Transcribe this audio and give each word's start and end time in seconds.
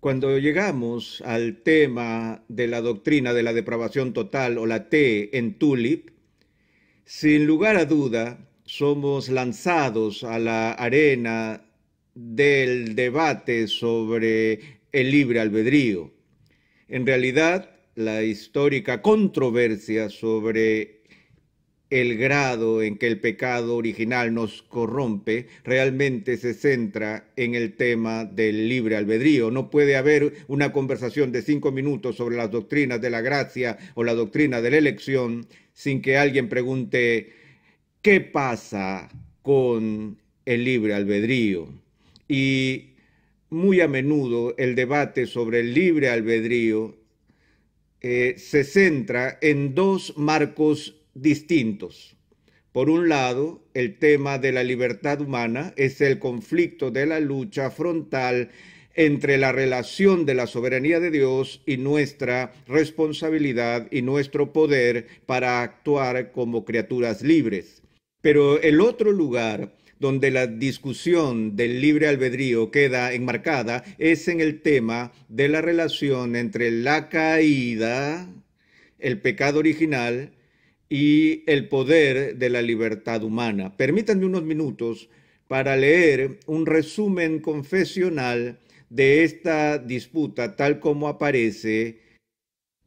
Cuando 0.00 0.38
llegamos 0.38 1.22
al 1.26 1.62
tema 1.62 2.42
de 2.48 2.66
la 2.66 2.80
doctrina 2.80 3.34
de 3.34 3.42
la 3.42 3.52
depravación 3.52 4.14
total 4.14 4.56
o 4.56 4.64
la 4.64 4.88
T 4.88 5.36
en 5.36 5.58
Tulip, 5.58 6.08
sin 7.04 7.46
lugar 7.46 7.76
a 7.76 7.84
duda 7.84 8.48
somos 8.64 9.28
lanzados 9.28 10.24
a 10.24 10.38
la 10.38 10.72
arena 10.72 11.66
del 12.14 12.94
debate 12.94 13.66
sobre 13.66 14.80
el 14.90 15.10
libre 15.10 15.38
albedrío. 15.38 16.10
En 16.88 17.04
realidad, 17.04 17.68
la 17.94 18.22
histórica 18.22 19.02
controversia 19.02 20.08
sobre 20.08 20.99
el 21.90 22.16
grado 22.16 22.82
en 22.82 22.96
que 22.96 23.08
el 23.08 23.20
pecado 23.20 23.76
original 23.76 24.32
nos 24.32 24.62
corrompe 24.62 25.48
realmente 25.64 26.36
se 26.36 26.54
centra 26.54 27.32
en 27.36 27.56
el 27.56 27.74
tema 27.74 28.24
del 28.24 28.68
libre 28.68 28.96
albedrío. 28.96 29.50
No 29.50 29.70
puede 29.70 29.96
haber 29.96 30.34
una 30.46 30.72
conversación 30.72 31.32
de 31.32 31.42
cinco 31.42 31.72
minutos 31.72 32.16
sobre 32.16 32.36
las 32.36 32.50
doctrinas 32.50 33.00
de 33.00 33.10
la 33.10 33.20
gracia 33.20 33.76
o 33.94 34.04
la 34.04 34.14
doctrina 34.14 34.60
de 34.60 34.70
la 34.70 34.78
elección 34.78 35.46
sin 35.72 36.00
que 36.00 36.16
alguien 36.16 36.48
pregunte 36.48 37.32
qué 38.02 38.20
pasa 38.20 39.08
con 39.42 40.16
el 40.44 40.64
libre 40.64 40.94
albedrío. 40.94 41.68
Y 42.28 42.90
muy 43.50 43.80
a 43.80 43.88
menudo 43.88 44.54
el 44.58 44.76
debate 44.76 45.26
sobre 45.26 45.60
el 45.60 45.74
libre 45.74 46.08
albedrío 46.08 46.96
eh, 48.00 48.36
se 48.38 48.62
centra 48.62 49.38
en 49.42 49.74
dos 49.74 50.14
marcos 50.16 50.99
distintos. 51.20 52.16
Por 52.72 52.88
un 52.88 53.08
lado, 53.08 53.64
el 53.74 53.98
tema 53.98 54.38
de 54.38 54.52
la 54.52 54.62
libertad 54.62 55.20
humana 55.20 55.72
es 55.76 56.00
el 56.00 56.18
conflicto 56.18 56.90
de 56.90 57.06
la 57.06 57.18
lucha 57.18 57.70
frontal 57.70 58.50
entre 58.94 59.38
la 59.38 59.52
relación 59.52 60.26
de 60.26 60.34
la 60.34 60.46
soberanía 60.46 61.00
de 61.00 61.10
Dios 61.10 61.62
y 61.66 61.78
nuestra 61.78 62.52
responsabilidad 62.66 63.88
y 63.90 64.02
nuestro 64.02 64.52
poder 64.52 65.06
para 65.26 65.62
actuar 65.62 66.32
como 66.32 66.64
criaturas 66.64 67.22
libres. 67.22 67.82
Pero 68.20 68.60
el 68.60 68.80
otro 68.80 69.12
lugar 69.12 69.74
donde 69.98 70.30
la 70.30 70.46
discusión 70.46 71.56
del 71.56 71.80
libre 71.80 72.08
albedrío 72.08 72.70
queda 72.70 73.12
enmarcada 73.12 73.84
es 73.98 74.28
en 74.28 74.40
el 74.40 74.62
tema 74.62 75.12
de 75.28 75.48
la 75.48 75.60
relación 75.60 76.36
entre 76.36 76.70
la 76.70 77.08
caída, 77.08 78.28
el 78.98 79.20
pecado 79.20 79.58
original, 79.58 80.32
y 80.90 81.44
el 81.46 81.68
poder 81.68 82.36
de 82.36 82.50
la 82.50 82.60
libertad 82.60 83.22
humana. 83.22 83.76
Permítanme 83.76 84.26
unos 84.26 84.42
minutos 84.42 85.08
para 85.46 85.76
leer 85.76 86.40
un 86.46 86.66
resumen 86.66 87.38
confesional 87.38 88.58
de 88.90 89.22
esta 89.22 89.78
disputa 89.78 90.56
tal 90.56 90.80
como 90.80 91.08
aparece 91.08 92.00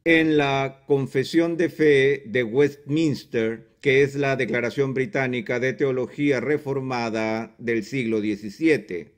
en 0.04 0.36
la 0.36 0.84
Confesión 0.86 1.56
de 1.56 1.70
Fe 1.70 2.22
de 2.26 2.42
Westminster, 2.42 3.70
que 3.80 4.02
es 4.02 4.14
la 4.14 4.36
Declaración 4.36 4.92
Británica 4.92 5.58
de 5.58 5.72
Teología 5.72 6.40
Reformada 6.40 7.54
del 7.58 7.84
siglo 7.84 8.20
XVII, 8.20 9.08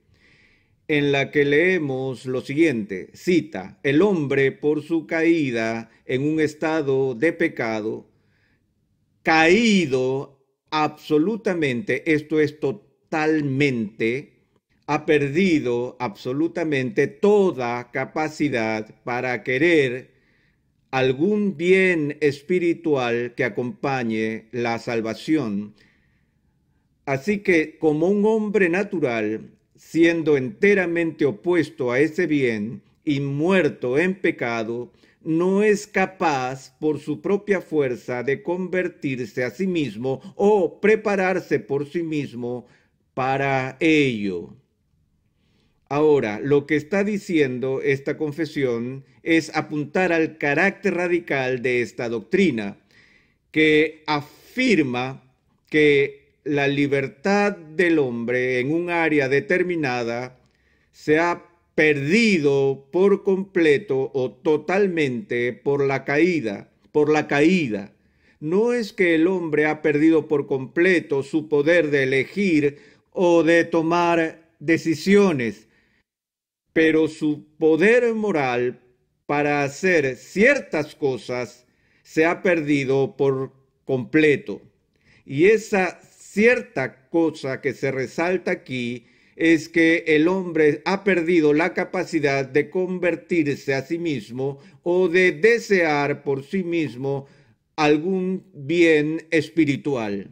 en 0.87 1.11
la 1.11 1.33
que 1.33 1.45
leemos 1.45 2.27
lo 2.27 2.41
siguiente, 2.41 3.11
cita, 3.15 3.81
el 3.83 4.01
hombre 4.01 4.53
por 4.53 4.83
su 4.83 5.09
caída 5.09 5.91
en 6.05 6.23
un 6.23 6.39
estado 6.39 7.17
de 7.17 7.33
pecado, 7.33 8.07
caído 9.27 10.39
absolutamente, 10.71 12.15
esto 12.15 12.39
es 12.39 12.61
totalmente, 12.61 14.35
ha 14.87 15.05
perdido 15.05 15.97
absolutamente 15.99 17.09
toda 17.09 17.91
capacidad 17.91 18.89
para 19.03 19.43
querer 19.43 20.13
algún 20.93 21.57
bien 21.57 22.17
espiritual 22.21 23.35
que 23.35 23.43
acompañe 23.43 24.47
la 24.53 24.79
salvación. 24.79 25.75
Así 27.05 27.39
que 27.41 27.79
como 27.81 28.07
un 28.07 28.25
hombre 28.27 28.69
natural, 28.69 29.51
siendo 29.75 30.37
enteramente 30.37 31.25
opuesto 31.25 31.91
a 31.91 31.99
ese 31.99 32.29
bien 32.29 32.81
y 33.05 33.19
muerto 33.19 33.99
en 33.99 34.15
pecado, 34.15 34.93
no 35.27 35.65
es 35.65 35.89
capaz 35.89 36.79
por 36.79 37.01
su 37.01 37.21
propia 37.21 37.61
fuerza 37.61 38.23
de 38.23 38.45
convertirse 38.45 39.43
a 39.43 39.51
sí 39.51 39.67
mismo 39.67 40.21
o 40.37 40.81
prepararse 40.81 41.59
por 41.59 41.91
sí 41.91 42.05
mismo 42.05 42.69
para 43.13 43.77
ello. 43.81 44.55
Ahora, 45.89 46.39
lo 46.41 46.65
que 46.67 46.77
está 46.77 47.03
diciendo 47.03 47.81
esta 47.83 48.17
confesión 48.17 49.05
es 49.25 49.55
apuntar 49.57 50.13
al 50.13 50.39
carácter 50.39 50.95
radical 50.95 51.61
de 51.61 51.83
esta 51.83 52.09
doctrina, 52.09 52.79
que 53.51 54.05
afirma 54.07 55.25
que 55.69 56.37
la 56.45 56.69
libertad 56.69 57.57
del 57.57 57.99
hombre 57.99 58.61
en 58.61 58.73
un 58.73 58.91
área 58.91 59.29
determinada 59.29 60.39
se 60.93 61.19
ha 61.19 61.43
perdido 61.77 62.89
por 62.91 63.23
completo 63.23 64.11
o 64.15 64.33
totalmente 64.33 65.53
por 65.53 65.85
la 65.87 66.05
caída, 66.05 66.73
por 66.91 67.11
la 67.11 67.29
caída. 67.29 67.93
No 68.41 68.73
es 68.73 68.95
que 68.95 69.15
el 69.15 69.27
hombre 69.27 69.67
ha 69.67 69.83
perdido 69.83 70.27
por 70.27 70.47
completo 70.47 71.23
su 71.23 71.49
poder 71.49 71.91
de 71.91 72.05
elegir 72.05 72.79
o 73.13 73.43
de 73.43 73.65
tomar 73.65 74.51
decisiones, 74.59 75.69
pero 76.73 77.09
su 77.09 77.45
poder 77.59 78.15
moral 78.15 78.81
para 79.27 79.63
hacer 79.63 80.17
ciertas 80.17 80.95
cosas 80.95 81.67
se 82.03 82.25
ha 82.25 82.43
perdido 82.43 83.17
por 83.19 83.53
completo. 83.85 84.63
Y 85.27 85.47
esa 85.47 86.01
cierta 86.01 87.09
cosa 87.11 87.61
que 87.61 87.75
se 87.75 87.91
resalta 87.91 88.51
aquí 88.51 89.07
es 89.37 89.69
que 89.69 90.05
el 90.07 90.29
hombre 90.29 90.81
ha 90.87 91.05
perdido 91.05 91.53
la 91.53 91.75
capacidad 91.75 92.47
de 92.47 92.71
convertirse 92.71 93.75
a 93.75 93.83
sí 93.83 93.99
mismo 93.99 94.59
o 94.83 95.09
de 95.09 95.33
desear 95.33 96.23
por 96.23 96.43
sí 96.43 96.65
mismo 96.65 97.27
algún 97.77 98.45
bien 98.55 99.27
espiritual. 99.31 100.31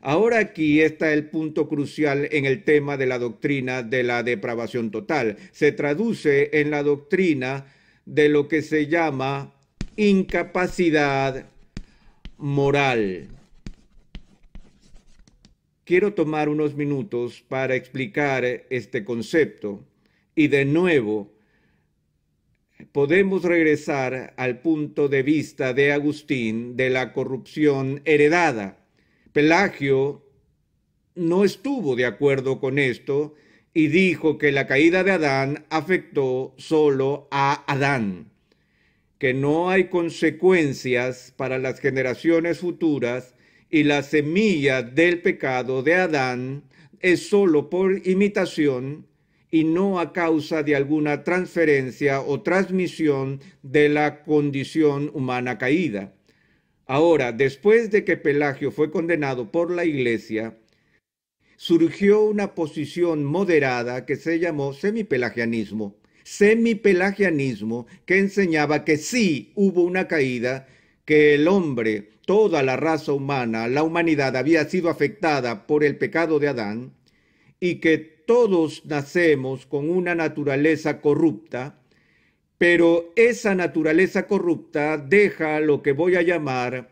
Ahora 0.00 0.38
aquí 0.38 0.80
está 0.82 1.12
el 1.12 1.28
punto 1.28 1.68
crucial 1.68 2.28
en 2.30 2.44
el 2.44 2.62
tema 2.62 2.96
de 2.96 3.06
la 3.06 3.18
doctrina 3.18 3.82
de 3.82 4.04
la 4.04 4.22
depravación 4.22 4.90
total. 4.90 5.36
Se 5.50 5.72
traduce 5.72 6.60
en 6.60 6.70
la 6.70 6.82
doctrina 6.82 7.66
de 8.04 8.28
lo 8.28 8.46
que 8.46 8.62
se 8.62 8.86
llama 8.86 9.54
incapacidad 9.96 11.46
moral 12.36 13.37
quiero 15.88 16.12
tomar 16.12 16.50
unos 16.50 16.74
minutos 16.74 17.42
para 17.48 17.74
explicar 17.74 18.44
este 18.44 19.06
concepto 19.06 19.86
y 20.34 20.48
de 20.48 20.66
nuevo 20.66 21.32
podemos 22.92 23.42
regresar 23.42 24.34
al 24.36 24.60
punto 24.60 25.08
de 25.08 25.22
vista 25.22 25.72
de 25.72 25.92
Agustín 25.92 26.76
de 26.76 26.90
la 26.90 27.14
corrupción 27.14 28.02
heredada. 28.04 28.84
Pelagio 29.32 30.26
no 31.14 31.42
estuvo 31.42 31.96
de 31.96 32.04
acuerdo 32.04 32.60
con 32.60 32.78
esto 32.78 33.34
y 33.72 33.86
dijo 33.86 34.36
que 34.36 34.52
la 34.52 34.66
caída 34.66 35.04
de 35.04 35.12
Adán 35.12 35.64
afectó 35.70 36.52
solo 36.58 37.28
a 37.30 37.64
Adán, 37.66 38.30
que 39.18 39.32
no 39.32 39.70
hay 39.70 39.84
consecuencias 39.84 41.32
para 41.34 41.56
las 41.56 41.80
generaciones 41.80 42.58
futuras 42.58 43.34
y 43.70 43.84
la 43.84 44.02
semilla 44.02 44.82
del 44.82 45.20
pecado 45.20 45.82
de 45.82 45.94
Adán 45.94 46.64
es 47.00 47.28
sólo 47.28 47.70
por 47.70 48.06
imitación 48.06 49.06
y 49.50 49.64
no 49.64 49.98
a 49.98 50.12
causa 50.12 50.62
de 50.62 50.76
alguna 50.76 51.24
transferencia 51.24 52.20
o 52.20 52.42
transmisión 52.42 53.40
de 53.62 53.88
la 53.88 54.22
condición 54.22 55.10
humana 55.14 55.58
caída. 55.58 56.14
Ahora, 56.86 57.32
después 57.32 57.90
de 57.90 58.04
que 58.04 58.16
Pelagio 58.16 58.70
fue 58.72 58.90
condenado 58.90 59.50
por 59.50 59.70
la 59.70 59.84
iglesia, 59.84 60.58
surgió 61.56 62.22
una 62.22 62.54
posición 62.54 63.24
moderada 63.24 64.06
que 64.06 64.16
se 64.16 64.38
llamó 64.38 64.72
semipelagianismo. 64.72 65.96
Semipelagianismo 66.24 67.86
que 68.06 68.18
enseñaba 68.18 68.84
que 68.84 68.96
sí 68.96 69.52
hubo 69.54 69.82
una 69.82 70.08
caída, 70.08 70.66
que 71.04 71.34
el 71.34 71.48
hombre 71.48 72.10
toda 72.28 72.62
la 72.62 72.76
raza 72.76 73.14
humana, 73.14 73.68
la 73.68 73.82
humanidad 73.82 74.36
había 74.36 74.66
sido 74.66 74.90
afectada 74.90 75.66
por 75.66 75.82
el 75.82 75.96
pecado 75.96 76.38
de 76.38 76.48
Adán 76.48 76.92
y 77.58 77.76
que 77.76 77.96
todos 77.96 78.84
nacemos 78.84 79.64
con 79.64 79.88
una 79.88 80.14
naturaleza 80.14 81.00
corrupta, 81.00 81.78
pero 82.58 83.14
esa 83.16 83.54
naturaleza 83.54 84.26
corrupta 84.26 84.98
deja 84.98 85.58
lo 85.60 85.80
que 85.80 85.92
voy 85.92 86.16
a 86.16 86.22
llamar 86.22 86.90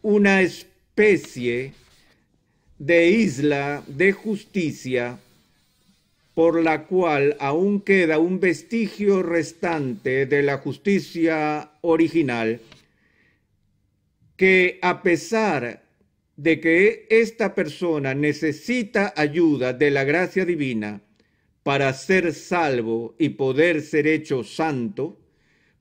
una 0.00 0.40
especie 0.40 1.74
de 2.78 3.10
isla 3.10 3.82
de 3.86 4.12
justicia 4.12 5.18
por 6.32 6.62
la 6.62 6.84
cual 6.84 7.36
aún 7.38 7.82
queda 7.82 8.18
un 8.18 8.40
vestigio 8.40 9.22
restante 9.22 10.24
de 10.24 10.42
la 10.42 10.56
justicia 10.56 11.72
original, 11.82 12.60
que 14.36 14.78
a 14.82 15.02
pesar 15.02 15.84
de 16.36 16.60
que 16.60 17.06
esta 17.10 17.54
persona 17.54 18.14
necesita 18.14 19.12
ayuda 19.16 19.72
de 19.72 19.90
la 19.90 20.04
gracia 20.04 20.44
divina 20.44 21.00
para 21.62 21.92
ser 21.92 22.34
salvo 22.34 23.14
y 23.18 23.30
poder 23.30 23.80
ser 23.82 24.06
hecho 24.06 24.42
santo, 24.42 25.20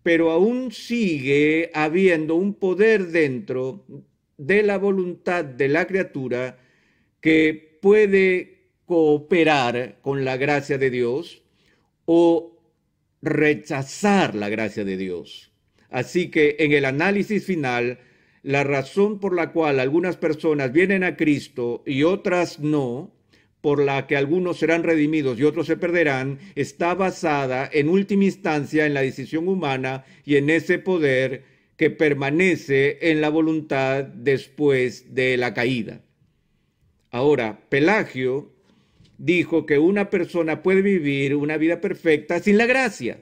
pero 0.03 0.31
aún 0.31 0.71
sigue 0.71 1.71
habiendo 1.73 2.35
un 2.35 2.53
poder 2.53 3.07
dentro 3.07 3.85
de 4.37 4.63
la 4.63 4.77
voluntad 4.77 5.43
de 5.43 5.67
la 5.69 5.87
criatura 5.87 6.59
que 7.19 7.79
puede 7.81 8.69
cooperar 8.85 9.97
con 10.01 10.25
la 10.25 10.37
gracia 10.37 10.77
de 10.77 10.89
Dios 10.89 11.41
o 12.05 12.57
rechazar 13.21 14.35
la 14.35 14.49
gracia 14.49 14.83
de 14.83 14.97
Dios. 14.97 15.51
Así 15.89 16.29
que 16.29 16.57
en 16.59 16.73
el 16.73 16.85
análisis 16.85 17.45
final, 17.45 17.99
la 18.43 18.63
razón 18.63 19.19
por 19.19 19.33
la 19.33 19.51
cual 19.51 19.79
algunas 19.79 20.17
personas 20.17 20.71
vienen 20.71 21.03
a 21.03 21.15
Cristo 21.15 21.81
y 21.85 22.03
otras 22.03 22.59
no, 22.59 23.11
por 23.61 23.81
la 23.81 24.05
que 24.05 24.17
algunos 24.17 24.59
serán 24.59 24.83
redimidos 24.83 25.39
y 25.39 25.43
otros 25.43 25.67
se 25.67 25.77
perderán, 25.77 26.39
está 26.55 26.93
basada 26.93 27.69
en 27.71 27.87
última 27.87 28.25
instancia 28.25 28.85
en 28.85 28.93
la 28.93 29.01
decisión 29.01 29.47
humana 29.47 30.03
y 30.25 30.35
en 30.35 30.49
ese 30.49 30.77
poder 30.77 31.45
que 31.77 31.89
permanece 31.89 33.09
en 33.09 33.21
la 33.21 33.29
voluntad 33.29 34.03
después 34.03 35.15
de 35.15 35.37
la 35.37 35.53
caída. 35.53 36.01
Ahora, 37.09 37.61
Pelagio 37.69 38.51
dijo 39.17 39.65
que 39.65 39.79
una 39.79 40.09
persona 40.09 40.61
puede 40.61 40.81
vivir 40.81 41.35
una 41.35 41.55
vida 41.55 41.79
perfecta 41.79 42.39
sin 42.39 42.57
la 42.57 42.65
gracia. 42.65 43.21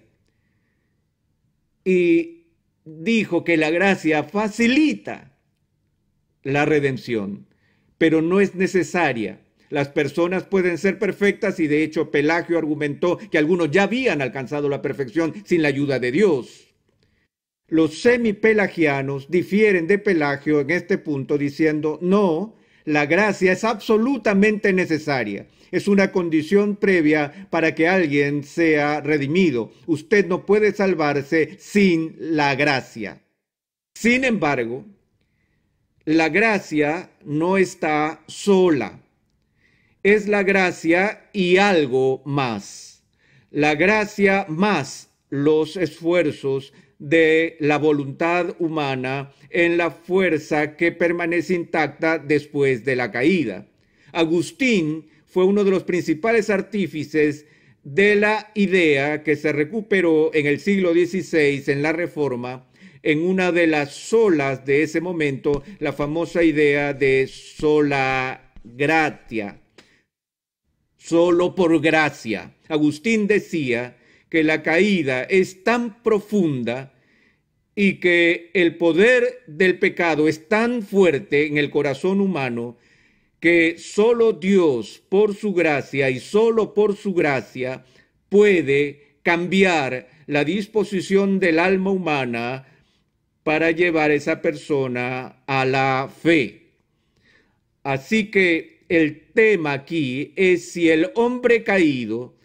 Y 1.85 2.40
dijo 2.85 3.43
que 3.43 3.57
la 3.57 3.69
gracia 3.69 4.23
facilita 4.23 5.37
la 6.43 6.65
redención, 6.65 7.47
pero 7.97 8.21
no 8.21 8.39
es 8.39 8.55
necesaria. 8.55 9.41
Las 9.69 9.87
personas 9.89 10.43
pueden 10.43 10.77
ser 10.77 10.99
perfectas 10.99 11.59
y 11.59 11.67
de 11.67 11.83
hecho 11.83 12.11
Pelagio 12.11 12.57
argumentó 12.57 13.17
que 13.17 13.37
algunos 13.37 13.71
ya 13.71 13.83
habían 13.83 14.21
alcanzado 14.21 14.67
la 14.67 14.81
perfección 14.81 15.33
sin 15.45 15.61
la 15.61 15.69
ayuda 15.69 15.99
de 15.99 16.11
Dios. 16.11 16.67
Los 17.67 18.01
semipelagianos 18.01 19.31
difieren 19.31 19.87
de 19.87 19.97
Pelagio 19.97 20.59
en 20.59 20.71
este 20.71 20.97
punto 20.97 21.37
diciendo, 21.37 21.99
no, 22.01 22.57
la 22.85 23.05
gracia 23.05 23.51
es 23.51 23.63
absolutamente 23.63 24.73
necesaria. 24.73 25.47
Es 25.71 25.87
una 25.87 26.11
condición 26.11 26.75
previa 26.75 27.47
para 27.49 27.73
que 27.73 27.87
alguien 27.87 28.43
sea 28.43 29.01
redimido. 29.01 29.71
Usted 29.85 30.27
no 30.27 30.45
puede 30.45 30.73
salvarse 30.73 31.57
sin 31.59 32.15
la 32.19 32.55
gracia. 32.55 33.21
Sin 33.95 34.25
embargo, 34.25 34.85
la 36.05 36.29
gracia 36.29 37.11
no 37.23 37.57
está 37.57 38.21
sola. 38.27 38.99
Es 40.03 40.27
la 40.27 40.43
gracia 40.43 41.29
y 41.31 41.57
algo 41.57 42.21
más. 42.25 43.03
La 43.51 43.75
gracia 43.75 44.45
más 44.49 45.11
los 45.31 45.77
esfuerzos 45.77 46.73
de 47.01 47.57
la 47.59 47.79
voluntad 47.79 48.55
humana 48.59 49.33
en 49.49 49.75
la 49.75 49.89
fuerza 49.89 50.77
que 50.77 50.91
permanece 50.91 51.55
intacta 51.55 52.19
después 52.19 52.85
de 52.85 52.95
la 52.95 53.11
caída. 53.11 53.65
Agustín 54.11 55.07
fue 55.25 55.43
uno 55.45 55.63
de 55.63 55.71
los 55.71 55.83
principales 55.83 56.51
artífices 56.51 57.47
de 57.83 58.13
la 58.15 58.51
idea 58.53 59.23
que 59.23 59.35
se 59.35 59.51
recuperó 59.51 60.29
en 60.35 60.45
el 60.45 60.59
siglo 60.59 60.93
XVI 60.93 61.63
en 61.65 61.81
la 61.81 61.91
Reforma, 61.91 62.67
en 63.01 63.23
una 63.25 63.51
de 63.51 63.65
las 63.65 63.95
solas 63.95 64.63
de 64.63 64.83
ese 64.83 65.01
momento, 65.01 65.63
la 65.79 65.93
famosa 65.93 66.43
idea 66.43 66.93
de 66.93 67.25
sola 67.25 68.53
gratia, 68.63 69.59
solo 70.97 71.55
por 71.55 71.81
gracia. 71.81 72.53
Agustín 72.67 73.25
decía 73.25 73.97
que 74.31 74.43
la 74.45 74.63
caída 74.63 75.23
es 75.23 75.65
tan 75.65 76.01
profunda 76.01 76.93
y 77.75 77.95
que 77.95 78.49
el 78.53 78.77
poder 78.77 79.43
del 79.45 79.77
pecado 79.77 80.29
es 80.29 80.47
tan 80.47 80.83
fuerte 80.83 81.47
en 81.47 81.57
el 81.57 81.69
corazón 81.69 82.21
humano 82.21 82.77
que 83.41 83.75
solo 83.77 84.31
Dios, 84.31 85.03
por 85.09 85.35
su 85.35 85.53
gracia 85.53 86.09
y 86.09 86.19
solo 86.19 86.73
por 86.73 86.95
su 86.95 87.13
gracia, 87.13 87.83
puede 88.29 89.17
cambiar 89.21 90.07
la 90.27 90.45
disposición 90.45 91.39
del 91.39 91.59
alma 91.59 91.91
humana 91.91 92.67
para 93.43 93.71
llevar 93.71 94.11
a 94.11 94.13
esa 94.13 94.41
persona 94.41 95.43
a 95.45 95.65
la 95.65 96.09
fe. 96.09 96.69
Así 97.83 98.31
que 98.31 98.85
el 98.87 99.27
tema 99.33 99.73
aquí 99.73 100.31
es 100.37 100.71
si 100.71 100.89
el 100.89 101.11
hombre 101.15 101.63
caído 101.63 102.35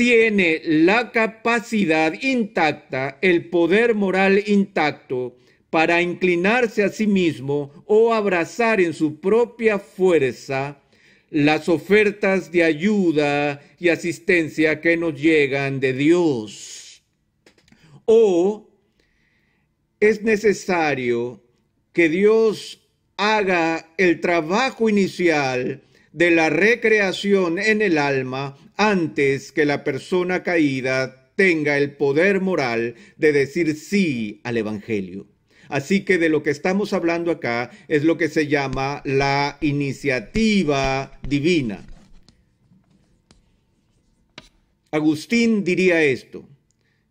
tiene 0.00 0.62
la 0.64 1.12
capacidad 1.12 2.14
intacta, 2.22 3.18
el 3.20 3.50
poder 3.50 3.94
moral 3.94 4.42
intacto 4.46 5.36
para 5.68 6.00
inclinarse 6.00 6.82
a 6.82 6.88
sí 6.88 7.06
mismo 7.06 7.84
o 7.84 8.14
abrazar 8.14 8.80
en 8.80 8.94
su 8.94 9.20
propia 9.20 9.78
fuerza 9.78 10.80
las 11.28 11.68
ofertas 11.68 12.50
de 12.50 12.64
ayuda 12.64 13.60
y 13.78 13.90
asistencia 13.90 14.80
que 14.80 14.96
nos 14.96 15.20
llegan 15.20 15.80
de 15.80 15.92
Dios. 15.92 17.02
O 18.06 18.70
es 20.00 20.22
necesario 20.22 21.42
que 21.92 22.08
Dios 22.08 22.80
haga 23.18 23.86
el 23.98 24.22
trabajo 24.22 24.88
inicial 24.88 25.82
de 26.12 26.30
la 26.30 26.50
recreación 26.50 27.58
en 27.58 27.82
el 27.82 27.98
alma 27.98 28.56
antes 28.76 29.52
que 29.52 29.64
la 29.64 29.84
persona 29.84 30.42
caída 30.42 31.30
tenga 31.36 31.78
el 31.78 31.92
poder 31.92 32.40
moral 32.40 32.96
de 33.16 33.32
decir 33.32 33.76
sí 33.76 34.40
al 34.44 34.56
Evangelio. 34.56 35.26
Así 35.68 36.04
que 36.04 36.18
de 36.18 36.28
lo 36.28 36.42
que 36.42 36.50
estamos 36.50 36.92
hablando 36.92 37.30
acá 37.30 37.70
es 37.86 38.02
lo 38.04 38.18
que 38.18 38.28
se 38.28 38.48
llama 38.48 39.02
la 39.04 39.56
iniciativa 39.60 41.18
divina. 41.26 41.86
Agustín 44.90 45.62
diría 45.62 46.02
esto, 46.02 46.48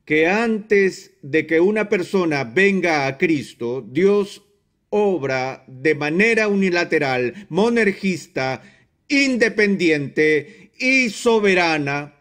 que 0.03 0.27
antes 0.27 1.11
de 1.21 1.47
que 1.47 1.61
una 1.61 1.87
persona 1.87 2.43
venga 2.43 3.07
a 3.07 3.17
Cristo, 3.17 3.85
Dios 3.87 4.43
obra 4.89 5.63
de 5.67 5.95
manera 5.95 6.47
unilateral, 6.47 7.45
monergista, 7.47 8.61
independiente 9.09 10.71
y 10.79 11.09
soberana, 11.09 12.15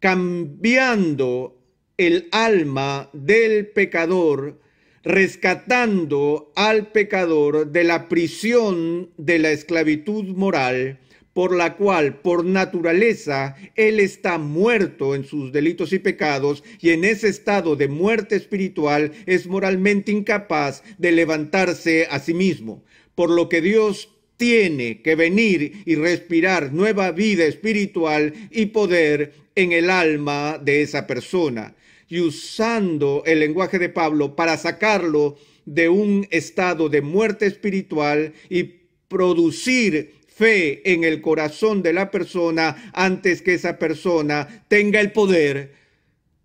cambiando 0.00 1.56
el 1.96 2.28
alma 2.32 3.08
del 3.12 3.68
pecador 3.68 4.58
rescatando 5.06 6.50
al 6.56 6.88
pecador 6.88 7.70
de 7.70 7.84
la 7.84 8.08
prisión 8.08 9.10
de 9.16 9.38
la 9.38 9.52
esclavitud 9.52 10.24
moral, 10.34 10.98
por 11.32 11.54
la 11.54 11.76
cual 11.76 12.20
por 12.22 12.44
naturaleza 12.44 13.54
él 13.76 14.00
está 14.00 14.36
muerto 14.38 15.14
en 15.14 15.22
sus 15.22 15.52
delitos 15.52 15.92
y 15.92 16.00
pecados, 16.00 16.64
y 16.80 16.90
en 16.90 17.04
ese 17.04 17.28
estado 17.28 17.76
de 17.76 17.86
muerte 17.86 18.34
espiritual 18.34 19.12
es 19.26 19.46
moralmente 19.46 20.10
incapaz 20.10 20.82
de 20.98 21.12
levantarse 21.12 22.08
a 22.10 22.18
sí 22.18 22.34
mismo, 22.34 22.82
por 23.14 23.30
lo 23.30 23.48
que 23.48 23.60
Dios 23.60 24.15
tiene 24.36 25.02
que 25.02 25.14
venir 25.14 25.82
y 25.84 25.94
respirar 25.94 26.72
nueva 26.72 27.10
vida 27.10 27.44
espiritual 27.44 28.32
y 28.50 28.66
poder 28.66 29.32
en 29.54 29.72
el 29.72 29.90
alma 29.90 30.58
de 30.62 30.82
esa 30.82 31.06
persona. 31.06 31.74
Y 32.08 32.20
usando 32.20 33.22
el 33.26 33.40
lenguaje 33.40 33.78
de 33.78 33.88
Pablo 33.88 34.36
para 34.36 34.56
sacarlo 34.56 35.36
de 35.64 35.88
un 35.88 36.26
estado 36.30 36.88
de 36.88 37.00
muerte 37.00 37.46
espiritual 37.46 38.32
y 38.48 38.74
producir 39.08 40.14
fe 40.28 40.92
en 40.92 41.04
el 41.04 41.20
corazón 41.20 41.82
de 41.82 41.92
la 41.92 42.10
persona 42.10 42.90
antes 42.92 43.42
que 43.42 43.54
esa 43.54 43.78
persona 43.78 44.64
tenga 44.68 45.00
el 45.00 45.12
poder 45.12 45.85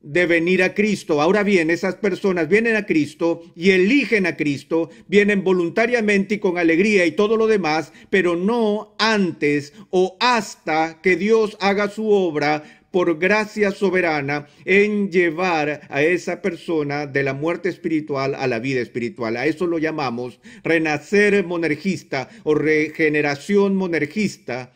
de 0.01 0.25
venir 0.25 0.63
a 0.63 0.73
Cristo. 0.73 1.21
Ahora 1.21 1.43
bien, 1.43 1.69
esas 1.69 1.95
personas 1.95 2.47
vienen 2.47 2.75
a 2.75 2.85
Cristo 2.85 3.43
y 3.55 3.71
eligen 3.71 4.25
a 4.25 4.35
Cristo, 4.35 4.89
vienen 5.07 5.43
voluntariamente 5.43 6.35
y 6.35 6.39
con 6.39 6.57
alegría 6.57 7.05
y 7.05 7.11
todo 7.11 7.37
lo 7.37 7.47
demás, 7.47 7.93
pero 8.09 8.35
no 8.35 8.95
antes 8.97 9.73
o 9.89 10.17
hasta 10.19 11.01
que 11.01 11.15
Dios 11.15 11.57
haga 11.59 11.89
su 11.89 12.09
obra 12.09 12.63
por 12.91 13.17
gracia 13.17 13.71
soberana 13.71 14.47
en 14.65 15.09
llevar 15.11 15.81
a 15.89 16.01
esa 16.01 16.41
persona 16.41 17.07
de 17.07 17.23
la 17.23 17.33
muerte 17.33 17.69
espiritual 17.69 18.35
a 18.35 18.47
la 18.47 18.59
vida 18.59 18.81
espiritual. 18.81 19.37
A 19.37 19.45
eso 19.45 19.65
lo 19.65 19.79
llamamos 19.79 20.39
renacer 20.63 21.45
monergista 21.45 22.29
o 22.43 22.53
regeneración 22.53 23.75
monergista. 23.75 24.73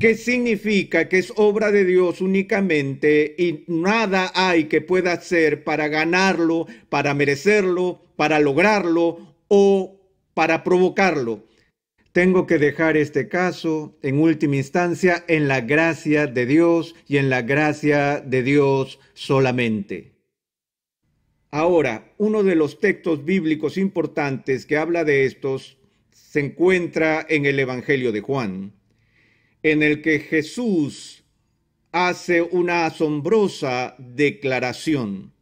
¿Qué 0.00 0.14
significa 0.14 1.08
que 1.08 1.18
es 1.18 1.32
obra 1.36 1.70
de 1.70 1.84
Dios 1.84 2.20
únicamente 2.20 3.34
y 3.38 3.64
nada 3.68 4.32
hay 4.34 4.64
que 4.64 4.80
pueda 4.80 5.12
hacer 5.12 5.64
para 5.64 5.88
ganarlo, 5.88 6.66
para 6.88 7.14
merecerlo, 7.14 8.02
para 8.16 8.40
lograrlo 8.40 9.36
o 9.48 10.00
para 10.34 10.64
provocarlo. 10.64 11.44
Tengo 12.12 12.46
que 12.46 12.58
dejar 12.58 12.96
este 12.96 13.28
caso, 13.28 13.98
en 14.02 14.18
última 14.20 14.56
instancia, 14.56 15.24
en 15.28 15.48
la 15.48 15.60
gracia 15.60 16.26
de 16.26 16.46
Dios 16.46 16.94
y 17.06 17.16
en 17.16 17.30
la 17.30 17.42
gracia 17.42 18.20
de 18.20 18.42
Dios 18.42 18.98
solamente. 19.14 20.12
Ahora, 21.50 22.12
uno 22.18 22.42
de 22.42 22.54
los 22.54 22.80
textos 22.80 23.24
bíblicos 23.24 23.76
importantes 23.76 24.64
que 24.66 24.76
habla 24.76 25.04
de 25.04 25.26
estos 25.26 25.78
se 26.10 26.40
encuentra 26.40 27.26
en 27.28 27.44
el 27.44 27.58
Evangelio 27.58 28.10
de 28.10 28.20
Juan 28.20 28.72
en 29.62 29.82
el 29.82 30.02
que 30.02 30.20
Jesús 30.20 31.22
hace 31.92 32.42
una 32.42 32.86
asombrosa 32.86 33.94
declaración. 33.98 35.32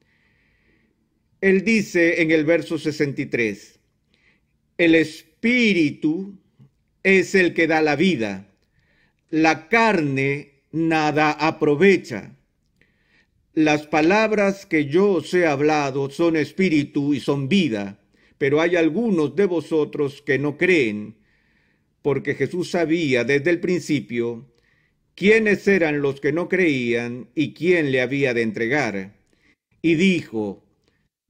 Él 1.40 1.64
dice 1.64 2.20
en 2.20 2.30
el 2.30 2.44
verso 2.44 2.78
63, 2.78 3.78
el 4.76 4.94
Espíritu 4.94 6.38
es 7.02 7.34
el 7.34 7.54
que 7.54 7.66
da 7.66 7.80
la 7.80 7.96
vida, 7.96 8.52
la 9.30 9.68
carne 9.68 10.64
nada 10.72 11.32
aprovecha. 11.32 12.36
Las 13.54 13.86
palabras 13.86 14.66
que 14.66 14.86
yo 14.86 15.12
os 15.12 15.32
he 15.34 15.46
hablado 15.46 16.10
son 16.10 16.36
espíritu 16.36 17.14
y 17.14 17.20
son 17.20 17.48
vida, 17.48 17.98
pero 18.38 18.60
hay 18.60 18.76
algunos 18.76 19.34
de 19.34 19.46
vosotros 19.46 20.22
que 20.22 20.38
no 20.38 20.56
creen 20.56 21.16
porque 22.02 22.34
Jesús 22.34 22.70
sabía 22.70 23.24
desde 23.24 23.50
el 23.50 23.60
principio 23.60 24.46
quiénes 25.14 25.66
eran 25.68 26.00
los 26.00 26.20
que 26.20 26.32
no 26.32 26.48
creían 26.48 27.28
y 27.34 27.52
quién 27.52 27.92
le 27.92 28.00
había 28.00 28.34
de 28.34 28.42
entregar. 28.42 29.16
Y 29.82 29.94
dijo, 29.94 30.64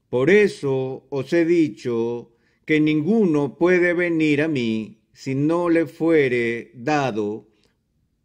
por 0.08 0.30
eso 0.30 1.06
os 1.10 1.32
he 1.32 1.44
dicho 1.44 2.32
que 2.64 2.80
ninguno 2.80 3.56
puede 3.58 3.94
venir 3.94 4.42
a 4.42 4.48
mí 4.48 4.98
si 5.12 5.34
no 5.34 5.68
le 5.68 5.86
fuere 5.86 6.70
dado 6.74 7.48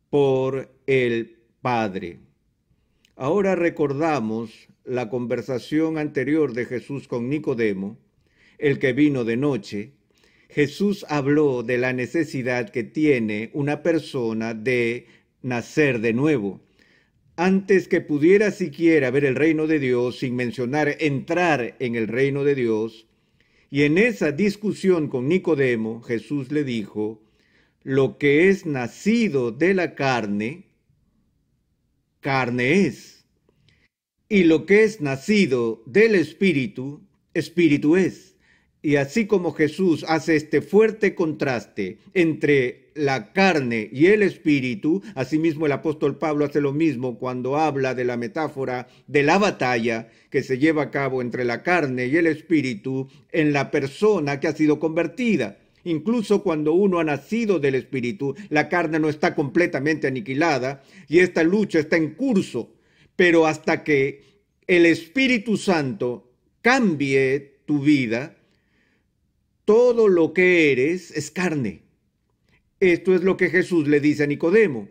por 0.10 0.72
el 0.86 1.38
Padre. 1.62 2.20
Ahora 3.16 3.56
recordamos 3.56 4.68
la 4.84 5.10
conversación 5.10 5.98
anterior 5.98 6.54
de 6.54 6.66
Jesús 6.66 7.08
con 7.08 7.30
Nicodemo, 7.30 7.98
el 8.58 8.78
que 8.78 8.94
vino 8.94 9.24
de 9.24 9.38
noche, 9.38 9.94
Jesús 10.56 11.06
habló 11.10 11.64
de 11.64 11.78
la 11.78 11.92
necesidad 11.92 12.70
que 12.70 12.86
tiene 12.86 13.50
una 13.52 13.84
persona 13.84 14.54
de 14.54 15.06
nacer 15.42 16.00
de 16.00 16.14
nuevo. 16.14 16.62
Antes 17.36 17.90
que 17.90 18.00
pudiera 18.00 18.52
siquiera 18.52 19.12
ver 19.12 19.26
el 19.26 19.36
reino 19.36 19.68
de 19.68 19.80
Dios, 19.80 20.20
sin 20.20 20.38
mencionar 20.38 20.96
entrar 21.02 21.76
en 21.80 21.96
el 21.96 22.08
reino 22.08 22.46
de 22.46 22.56
Dios, 22.56 23.06
y 23.70 23.82
en 23.82 23.98
esa 23.98 24.32
discusión 24.32 25.10
con 25.10 25.28
Nicodemo, 25.28 26.02
Jesús 26.02 26.50
le 26.54 26.64
dijo, 26.64 27.22
lo 27.84 28.18
que 28.18 28.48
es 28.48 28.66
nacido 28.66 29.52
de 29.52 29.74
la 29.74 29.94
carne, 29.94 30.68
carne 32.22 32.86
es, 32.86 33.26
y 34.30 34.46
lo 34.46 34.66
que 34.66 34.86
es 34.86 35.02
nacido 35.02 35.84
del 35.86 36.16
espíritu, 36.16 37.02
espíritu 37.34 37.98
es. 37.98 38.35
Y 38.86 38.98
así 38.98 39.26
como 39.26 39.52
Jesús 39.52 40.06
hace 40.08 40.36
este 40.36 40.62
fuerte 40.62 41.16
contraste 41.16 41.98
entre 42.14 42.92
la 42.94 43.34
carne 43.34 43.90
y 43.92 44.06
el 44.06 44.22
espíritu, 44.22 45.02
asimismo 45.16 45.66
el 45.66 45.72
apóstol 45.72 46.20
Pablo 46.20 46.46
hace 46.46 46.62
lo 46.62 46.72
mismo 46.72 47.18
cuando 47.18 47.58
habla 47.58 47.96
de 47.96 48.06
la 48.06 48.16
metáfora 48.16 48.88
de 49.08 49.24
la 49.24 49.40
batalla 49.40 50.10
que 50.30 50.44
se 50.44 50.60
lleva 50.60 50.84
a 50.84 50.92
cabo 50.92 51.24
entre 51.24 51.46
la 51.46 51.64
carne 51.64 52.06
y 52.06 52.16
el 52.16 52.28
espíritu 52.28 53.08
en 53.32 53.54
la 53.54 53.72
persona 53.72 54.40
que 54.40 54.50
ha 54.50 54.54
sido 54.54 54.78
convertida. 54.80 55.58
Incluso 55.86 56.44
cuando 56.44 56.74
uno 56.74 57.00
ha 57.00 57.04
nacido 57.04 57.58
del 57.58 57.74
espíritu, 57.74 58.36
la 58.50 58.70
carne 58.70 59.00
no 59.00 59.10
está 59.10 59.34
completamente 59.34 60.06
aniquilada 60.06 60.84
y 61.08 61.22
esta 61.22 61.42
lucha 61.42 61.80
está 61.80 61.98
en 61.98 62.14
curso. 62.14 62.76
Pero 63.16 63.48
hasta 63.48 63.84
que 63.84 64.22
el 64.68 64.86
Espíritu 64.86 65.58
Santo 65.58 66.30
cambie 66.62 67.56
tu 67.66 67.80
vida, 67.80 68.36
todo 69.66 70.08
lo 70.08 70.34
que 70.34 70.72
eres 70.72 71.12
es 71.12 71.32
carne. 71.32 71.82
Esto 72.80 73.16
es 73.16 73.24
lo 73.24 73.36
que 73.38 73.50
Jesús 73.50 73.88
le 73.88 74.00
dice 74.00 74.24
a 74.24 74.28
Nicodemo. 74.28 74.90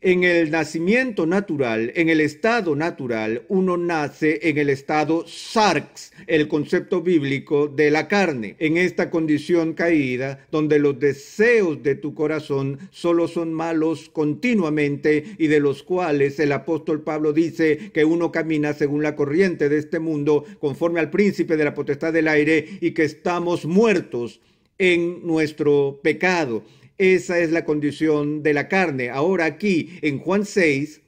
En 0.00 0.22
el 0.22 0.52
nacimiento 0.52 1.26
natural, 1.26 1.90
en 1.96 2.08
el 2.08 2.20
estado 2.20 2.76
natural, 2.76 3.42
uno 3.48 3.76
nace 3.76 4.38
en 4.48 4.56
el 4.58 4.70
estado 4.70 5.24
sarx, 5.26 6.12
el 6.28 6.46
concepto 6.46 7.02
bíblico 7.02 7.66
de 7.66 7.90
la 7.90 8.06
carne, 8.06 8.54
en 8.60 8.76
esta 8.76 9.10
condición 9.10 9.72
caída, 9.74 10.46
donde 10.52 10.78
los 10.78 11.00
deseos 11.00 11.82
de 11.82 11.96
tu 11.96 12.14
corazón 12.14 12.78
solo 12.92 13.26
son 13.26 13.52
malos 13.52 14.08
continuamente 14.08 15.34
y 15.36 15.48
de 15.48 15.58
los 15.58 15.82
cuales 15.82 16.38
el 16.38 16.52
apóstol 16.52 17.02
Pablo 17.02 17.32
dice 17.32 17.90
que 17.92 18.04
uno 18.04 18.30
camina 18.30 18.74
según 18.74 19.02
la 19.02 19.16
corriente 19.16 19.68
de 19.68 19.78
este 19.78 19.98
mundo, 19.98 20.44
conforme 20.60 21.00
al 21.00 21.10
príncipe 21.10 21.56
de 21.56 21.64
la 21.64 21.74
potestad 21.74 22.12
del 22.12 22.28
aire, 22.28 22.78
y 22.80 22.92
que 22.92 23.02
estamos 23.02 23.66
muertos 23.66 24.40
en 24.78 25.26
nuestro 25.26 25.98
pecado. 26.04 26.62
Esa 26.98 27.38
es 27.38 27.52
la 27.52 27.64
condición 27.64 28.42
de 28.42 28.52
la 28.52 28.68
carne. 28.68 29.08
Ahora 29.08 29.44
aquí 29.44 29.98
en 30.02 30.18
Juan 30.18 30.44
6, 30.44 31.00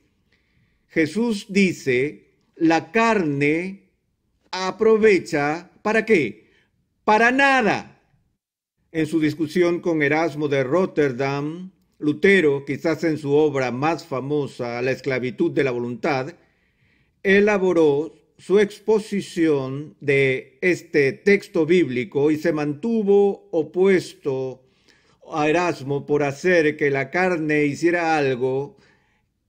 Jesús 0.87 1.47
dice, 1.49 2.31
la 2.55 2.93
carne 2.93 3.91
aprovecha 4.53 5.71
para 5.83 6.05
qué? 6.05 6.51
Para 7.05 7.33
nada. 7.33 8.01
En 8.93 9.07
su 9.07 9.21
discusión 9.21 9.81
con 9.81 10.03
Erasmo 10.03 10.49
de 10.49 10.63
Rotterdam, 10.63 11.73
Lutero, 11.99 12.65
quizás 12.65 13.05
en 13.05 13.19
su 13.19 13.33
obra 13.33 13.71
más 13.73 14.07
famosa, 14.07 14.81
La 14.83 14.93
esclavitud 14.93 15.51
de 15.51 15.65
la 15.65 15.71
voluntad, 15.71 16.35
elaboró 17.23 18.15
su 18.39 18.59
exposición 18.59 19.97
de 20.01 20.59
este 20.63 21.13
texto 21.13 21.67
bíblico 21.67 22.31
y 22.31 22.37
se 22.37 22.53
mantuvo 22.53 23.49
opuesto 23.51 24.63
a 25.37 25.49
Erasmo 25.49 26.07
por 26.07 26.23
hacer 26.23 26.77
que 26.77 26.91
la 26.91 27.11
carne 27.11 27.65
hiciera 27.65 28.17
algo 28.17 28.77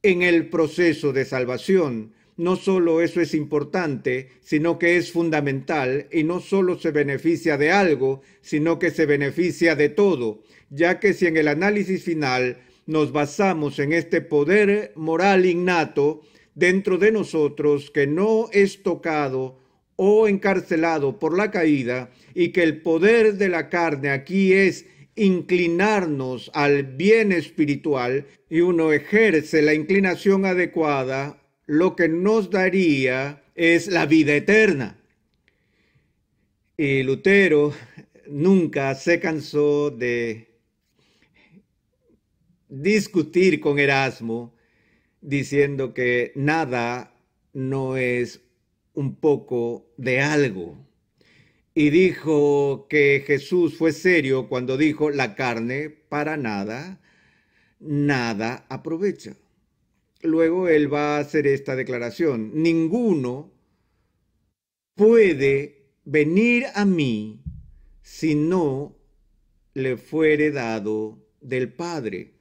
en 0.03 0.21
el 0.21 0.49
proceso 0.49 1.13
de 1.13 1.25
salvación. 1.25 2.13
No 2.37 2.55
solo 2.55 3.01
eso 3.01 3.21
es 3.21 3.33
importante, 3.33 4.29
sino 4.41 4.79
que 4.79 4.97
es 4.97 5.11
fundamental 5.11 6.07
y 6.11 6.23
no 6.23 6.39
solo 6.39 6.79
se 6.79 6.91
beneficia 6.91 7.57
de 7.57 7.71
algo, 7.71 8.21
sino 8.41 8.79
que 8.79 8.89
se 8.89 9.05
beneficia 9.05 9.75
de 9.75 9.89
todo, 9.89 10.41
ya 10.69 10.99
que 10.99 11.13
si 11.13 11.27
en 11.27 11.37
el 11.37 11.47
análisis 11.47 12.03
final 12.03 12.57
nos 12.87 13.11
basamos 13.11 13.79
en 13.79 13.93
este 13.93 14.21
poder 14.21 14.91
moral 14.95 15.45
innato 15.45 16.21
dentro 16.55 16.97
de 16.97 17.11
nosotros 17.11 17.91
que 17.91 18.07
no 18.07 18.49
es 18.51 18.81
tocado 18.81 19.59
o 19.95 20.27
encarcelado 20.27 21.19
por 21.19 21.37
la 21.37 21.51
caída 21.51 22.09
y 22.33 22.49
que 22.49 22.63
el 22.63 22.81
poder 22.81 23.35
de 23.35 23.49
la 23.49 23.69
carne 23.69 24.09
aquí 24.09 24.53
es 24.53 24.85
inclinarnos 25.21 26.49
al 26.53 26.83
bien 26.83 27.31
espiritual 27.31 28.25
y 28.49 28.61
uno 28.61 28.91
ejerce 28.91 29.61
la 29.61 29.75
inclinación 29.75 30.45
adecuada, 30.45 31.39
lo 31.67 31.95
que 31.95 32.09
nos 32.09 32.49
daría 32.49 33.43
es 33.53 33.87
la 33.87 34.07
vida 34.07 34.33
eterna. 34.35 34.99
Y 36.75 37.03
Lutero 37.03 37.71
nunca 38.27 38.95
se 38.95 39.19
cansó 39.19 39.91
de 39.91 40.59
discutir 42.67 43.59
con 43.59 43.77
Erasmo 43.77 44.55
diciendo 45.21 45.93
que 45.93 46.31
nada 46.35 47.13
no 47.53 47.95
es 47.95 48.41
un 48.93 49.15
poco 49.17 49.85
de 49.97 50.19
algo 50.19 50.90
y 51.81 51.89
dijo 51.89 52.85
que 52.87 53.23
Jesús 53.25 53.75
fue 53.75 53.91
serio 53.91 54.47
cuando 54.47 54.77
dijo 54.77 55.09
la 55.09 55.33
carne 55.33 55.89
para 55.89 56.37
nada, 56.37 57.01
nada 57.79 58.67
aprovecha. 58.69 59.35
Luego 60.21 60.67
él 60.67 60.93
va 60.93 61.17
a 61.17 61.21
hacer 61.21 61.47
esta 61.47 61.75
declaración, 61.75 62.51
ninguno 62.53 63.51
puede 64.93 65.87
venir 66.05 66.65
a 66.75 66.85
mí 66.85 67.41
si 68.03 68.35
no 68.35 68.95
le 69.73 69.97
fuere 69.97 70.51
dado 70.51 71.17
del 71.41 71.73
Padre. 71.73 72.35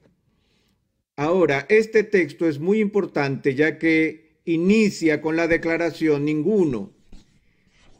Ahora, 1.15 1.65
este 1.67 2.03
texto 2.03 2.47
es 2.47 2.59
muy 2.59 2.79
importante 2.79 3.55
ya 3.55 3.79
que 3.79 4.39
inicia 4.45 5.19
con 5.19 5.35
la 5.35 5.47
declaración 5.47 6.25
ninguno. 6.25 7.00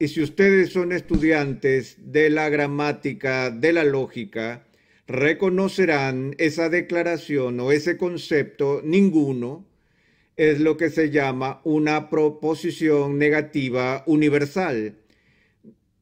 Y 0.01 0.07
si 0.07 0.23
ustedes 0.23 0.71
son 0.71 0.93
estudiantes 0.93 1.95
de 1.99 2.31
la 2.31 2.49
gramática, 2.49 3.51
de 3.51 3.71
la 3.71 3.83
lógica, 3.83 4.65
reconocerán 5.05 6.33
esa 6.39 6.69
declaración 6.69 7.59
o 7.59 7.71
ese 7.71 7.97
concepto, 7.97 8.81
ninguno, 8.83 9.63
es 10.35 10.59
lo 10.59 10.75
que 10.75 10.89
se 10.89 11.11
llama 11.11 11.61
una 11.65 12.09
proposición 12.09 13.19
negativa 13.19 14.03
universal. 14.07 14.95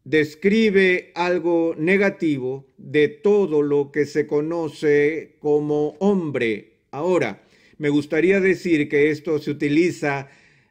Describe 0.06 1.12
algo 1.14 1.76
negativo 1.78 2.68
de 2.78 3.10
todo 3.10 3.62
lo 3.62 3.92
que 3.92 4.06
se 4.06 4.26
conoce 4.26 5.36
como 5.40 5.98
hombre. 6.00 6.78
Ahora, 6.92 7.44
me 7.78 7.90
gustaría 7.90 8.40
decir 8.40 8.88
que 8.88 9.10
esto 9.10 9.40
se 9.40 9.52
utiliza 9.52 10.30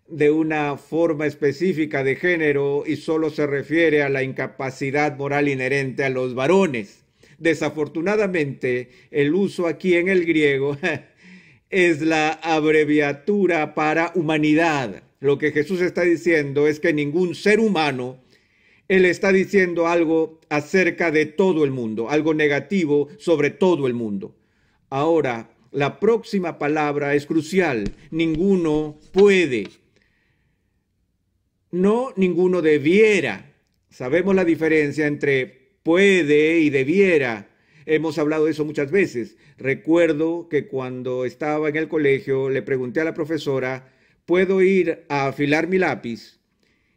de 0.08 0.30
una 0.30 0.76
forma 0.76 1.26
específica 1.26 2.02
de 2.02 2.16
género 2.16 2.84
y 2.86 2.96
solo 2.96 3.30
se 3.30 3.46
refiere 3.46 4.02
a 4.02 4.08
la 4.08 4.22
incapacidad 4.22 5.16
moral 5.16 5.48
inherente 5.48 6.04
a 6.04 6.10
los 6.10 6.34
varones. 6.34 7.04
Desafortunadamente, 7.38 8.88
el 9.10 9.34
uso 9.34 9.66
aquí 9.66 9.94
en 9.94 10.08
el 10.08 10.24
griego 10.24 10.76
es 11.70 12.00
la 12.00 12.30
abreviatura 12.30 13.74
para 13.74 14.12
humanidad. 14.14 15.02
Lo 15.20 15.38
que 15.38 15.52
Jesús 15.52 15.80
está 15.80 16.02
diciendo 16.02 16.66
es 16.66 16.80
que 16.80 16.92
ningún 16.92 17.34
ser 17.34 17.60
humano, 17.60 18.18
Él 18.88 19.04
está 19.04 19.30
diciendo 19.30 19.86
algo 19.86 20.40
acerca 20.48 21.10
de 21.10 21.26
todo 21.26 21.64
el 21.64 21.70
mundo, 21.70 22.08
algo 22.08 22.34
negativo 22.34 23.08
sobre 23.18 23.50
todo 23.50 23.86
el 23.86 23.94
mundo. 23.94 24.34
Ahora, 24.90 25.50
la 25.70 26.00
próxima 26.00 26.58
palabra 26.58 27.14
es 27.14 27.26
crucial. 27.26 27.92
Ninguno 28.10 28.98
puede. 29.12 29.68
No 31.70 32.12
ninguno 32.16 32.62
debiera. 32.62 33.52
Sabemos 33.90 34.34
la 34.34 34.44
diferencia 34.44 35.06
entre 35.06 35.72
puede 35.82 36.60
y 36.60 36.70
debiera. 36.70 37.48
Hemos 37.86 38.18
hablado 38.18 38.44
de 38.44 38.52
eso 38.52 38.64
muchas 38.64 38.90
veces. 38.90 39.36
Recuerdo 39.56 40.48
que 40.48 40.66
cuando 40.66 41.24
estaba 41.24 41.68
en 41.68 41.76
el 41.76 41.88
colegio 41.88 42.50
le 42.50 42.62
pregunté 42.62 43.00
a 43.00 43.04
la 43.04 43.14
profesora, 43.14 43.92
¿puedo 44.26 44.62
ir 44.62 45.04
a 45.08 45.28
afilar 45.28 45.68
mi 45.68 45.78
lápiz? 45.78 46.38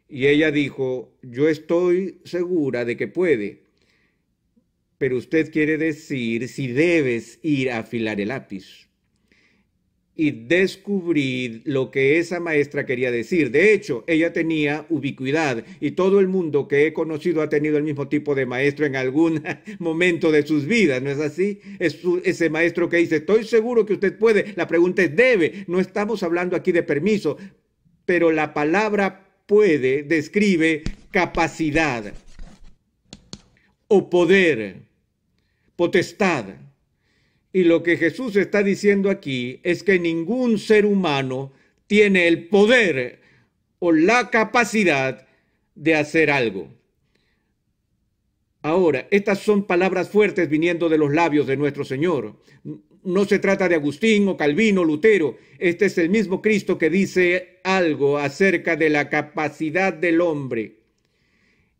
Y 0.09 0.27
ella 0.27 0.51
dijo, 0.51 1.17
yo 1.21 1.47
estoy 1.47 2.19
segura 2.25 2.83
de 2.83 2.97
que 2.97 3.07
puede 3.07 3.71
pero 5.01 5.17
usted 5.17 5.51
quiere 5.51 5.79
decir 5.79 6.47
si 6.47 6.67
debes 6.67 7.39
ir 7.41 7.71
a 7.71 7.79
afilar 7.79 8.21
el 8.21 8.27
lápiz. 8.27 8.87
Y 10.15 10.31
descubrí 10.31 11.61
lo 11.63 11.89
que 11.89 12.19
esa 12.19 12.39
maestra 12.39 12.85
quería 12.85 13.11
decir. 13.11 13.49
De 13.49 13.73
hecho, 13.73 14.03
ella 14.07 14.33
tenía 14.33 14.85
ubicuidad 14.89 15.63
y 15.79 15.91
todo 15.91 16.19
el 16.19 16.27
mundo 16.27 16.67
que 16.67 16.85
he 16.85 16.93
conocido 16.93 17.41
ha 17.41 17.49
tenido 17.49 17.77
el 17.77 17.83
mismo 17.83 18.07
tipo 18.07 18.35
de 18.35 18.45
maestro 18.45 18.85
en 18.85 18.95
algún 18.95 19.41
momento 19.79 20.31
de 20.31 20.45
sus 20.45 20.65
vidas, 20.65 21.01
¿no 21.01 21.09
es 21.09 21.19
así? 21.19 21.59
Es 21.79 21.99
ese 22.23 22.49
maestro 22.49 22.89
que 22.89 22.97
dice, 22.97 23.17
estoy 23.17 23.45
seguro 23.45 23.85
que 23.85 23.93
usted 23.93 24.17
puede. 24.17 24.53
La 24.55 24.67
pregunta 24.67 25.01
es, 25.01 25.15
debe. 25.15 25.63
No 25.67 25.79
estamos 25.79 26.23
hablando 26.23 26.55
aquí 26.55 26.71
de 26.71 26.83
permiso, 26.83 27.37
pero 28.05 28.31
la 28.31 28.53
palabra 28.53 29.27
puede 29.45 30.03
describe 30.03 30.83
capacidad 31.11 32.13
o 33.87 34.09
poder 34.09 34.83
potestad. 35.75 36.45
Y 37.53 37.63
lo 37.63 37.83
que 37.83 37.97
Jesús 37.97 38.35
está 38.35 38.63
diciendo 38.63 39.09
aquí 39.09 39.59
es 39.63 39.83
que 39.83 39.99
ningún 39.99 40.57
ser 40.57 40.85
humano 40.85 41.51
tiene 41.87 42.27
el 42.27 42.47
poder 42.47 43.19
o 43.79 43.91
la 43.91 44.29
capacidad 44.29 45.27
de 45.75 45.95
hacer 45.95 46.31
algo. 46.31 46.69
Ahora, 48.61 49.07
estas 49.09 49.39
son 49.39 49.63
palabras 49.63 50.09
fuertes 50.09 50.47
viniendo 50.47 50.87
de 50.87 50.97
los 50.97 51.11
labios 51.11 51.47
de 51.47 51.57
nuestro 51.57 51.83
Señor. 51.83 52.35
No 53.03 53.25
se 53.25 53.39
trata 53.39 53.67
de 53.67 53.75
Agustín 53.75 54.27
o 54.27 54.37
Calvino, 54.37 54.83
Lutero. 54.83 55.37
Este 55.57 55.87
es 55.87 55.97
el 55.97 56.09
mismo 56.09 56.41
Cristo 56.41 56.77
que 56.77 56.91
dice 56.91 57.59
algo 57.63 58.19
acerca 58.19 58.75
de 58.75 58.91
la 58.91 59.09
capacidad 59.09 59.91
del 59.91 60.21
hombre. 60.21 60.75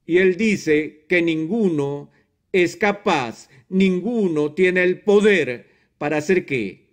Y 0.08 0.18
él 0.18 0.36
dice 0.36 1.06
que 1.08 1.22
ninguno 1.22 2.10
es 2.52 2.76
capaz 2.76 3.50
ninguno 3.70 4.54
tiene 4.54 4.84
el 4.84 5.02
poder 5.02 5.70
para 5.98 6.18
hacer 6.18 6.46
qué? 6.46 6.90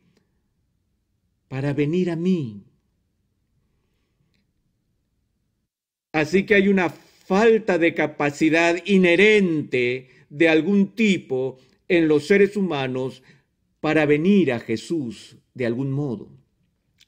Para 1.49 1.73
venir 1.73 2.11
a 2.11 2.17
mí. 2.17 2.65
Así 6.13 6.45
que 6.45 6.55
hay 6.55 6.69
una 6.69 6.91
falta 6.91 7.79
de 7.79 7.95
capacidad 7.95 8.77
inherente 8.87 10.09
de 10.31 10.49
algún 10.49 10.95
tipo 10.95 11.59
en 11.89 12.09
los 12.09 12.27
seres 12.27 12.57
humanos 12.57 13.23
para 13.81 14.07
venir 14.07 14.53
a 14.53 14.61
Jesús 14.61 15.37
de 15.55 15.67
algún 15.67 15.93
modo. 15.93 16.31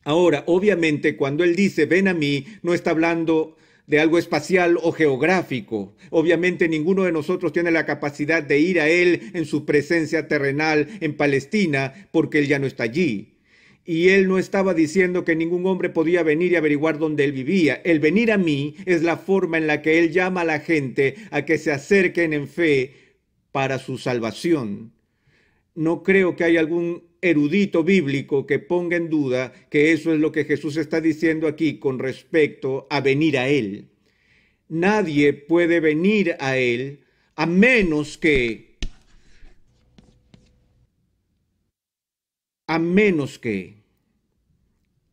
Ahora, 0.04 0.44
obviamente, 0.46 1.16
cuando 1.16 1.44
Él 1.44 1.54
dice, 1.54 1.86
ven 1.86 2.08
a 2.08 2.14
mí, 2.14 2.46
no 2.62 2.74
está 2.74 2.90
hablando 2.90 3.56
de 3.90 3.98
algo 3.98 4.18
espacial 4.18 4.79
o 4.81 4.92
geográfico. 4.92 5.96
Obviamente 6.11 6.68
ninguno 6.68 7.03
de 7.03 7.11
nosotros 7.11 7.53
tiene 7.53 7.72
la 7.72 7.87
capacidad 7.87 8.40
de 8.40 8.61
ir 8.61 8.81
a 8.81 8.88
Él 8.88 9.33
en 9.35 9.46
su 9.46 9.66
presencia 9.66 10.29
terrenal 10.29 10.87
en 11.00 11.16
Palestina 11.16 12.09
porque 12.12 12.38
Él 12.38 12.46
ya 12.46 12.61
no 12.61 12.68
está 12.68 12.85
allí. 12.85 13.35
Y 13.85 14.11
Él 14.11 14.29
no 14.29 14.38
estaba 14.38 14.74
diciendo 14.74 15.24
que 15.24 15.35
ningún 15.35 15.66
hombre 15.66 15.90
podía 15.90 16.22
venir 16.22 16.53
y 16.53 16.57
averiguar 16.57 16.98
dónde 16.98 17.24
Él 17.24 17.33
vivía. 17.33 17.81
El 17.83 17.98
venir 17.98 18.31
a 18.31 18.38
mí 18.38 18.76
es 18.87 19.03
la 19.03 19.16
forma 19.16 19.59
en 19.59 19.66
la 19.66 19.83
que 19.83 19.98
Él 19.98 20.12
llama 20.12 20.42
a 20.42 20.44
la 20.44 20.61
gente 20.61 21.16
a 21.33 21.44
que 21.44 21.59
se 21.59 21.72
acerquen 21.72 22.33
en 22.33 22.46
fe 22.46 22.94
para 23.50 23.81
su 23.81 23.98
salvación. 23.98 24.92
No 25.74 26.05
creo 26.05 26.37
que 26.37 26.44
haya 26.44 26.61
algún 26.61 27.10
erudito 27.22 27.85
bíblico 27.85 28.46
que 28.46 28.59
ponga 28.59 28.96
en 28.96 29.11
duda 29.11 29.52
que 29.70 29.92
eso 29.92 30.12
es 30.12 30.20
lo 30.20 30.33
que 30.33 30.44
Jesús 30.44 30.76
está 30.76 31.00
diciendo 31.00 31.46
aquí 31.46 31.78
con 31.78 31.98
respecto 31.98 32.87
a 32.90 33.00
venir 33.00 33.38
a 33.38 33.48
Él. 33.48 33.88
Nadie 34.68 35.33
puede 35.33 35.80
venir 35.80 36.37
a 36.38 36.56
Él 36.56 37.00
a 37.37 37.46
menos 37.46 38.18
que, 38.18 38.76
a 42.66 42.78
menos 42.78 43.38
que, 43.38 43.74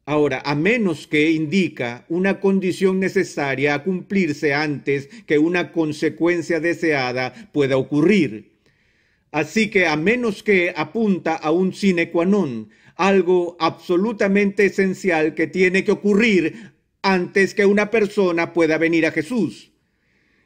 ahora, 0.06 0.42
a 0.46 0.56
menos 0.56 1.08
que 1.08 1.32
indica 1.32 2.06
una 2.10 2.40
condición 2.40 3.00
necesaria 3.00 3.74
a 3.74 3.84
cumplirse 3.84 4.54
antes 4.54 5.08
que 5.26 5.38
una 5.38 5.72
consecuencia 5.72 6.60
deseada 6.60 7.50
pueda 7.52 7.78
ocurrir. 7.78 8.57
Así 9.32 9.70
que 9.70 9.88
a 9.88 9.96
menos 9.96 10.44
que 10.44 10.74
apunta 10.76 11.36
a 11.36 11.52
un 11.52 11.74
sine 11.74 12.10
qua 12.12 12.26
non, 12.26 12.70
algo 12.96 13.56
absolutamente 13.60 14.66
esencial 14.66 15.36
que 15.36 15.48
tiene 15.48 15.84
que 15.84 15.92
ocurrir 15.92 16.74
antes 17.02 17.54
que 17.54 17.66
una 17.66 17.92
persona 17.92 18.54
pueda 18.54 18.78
venir 18.78 19.06
a 19.06 19.12
Jesús. 19.12 19.72